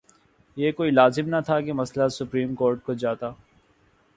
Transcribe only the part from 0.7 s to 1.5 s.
کوئی لازم نہ